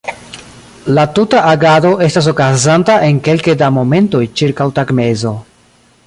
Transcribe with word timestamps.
La 0.99 1.03
tuta 1.17 1.41
agado 1.49 1.91
estas 2.07 2.29
okazanta 2.31 2.95
en 3.09 3.19
kelke 3.29 3.55
da 3.63 3.69
momentoj 3.77 4.23
ĉirkaŭ 4.41 4.67
tagmezo. 4.81 5.35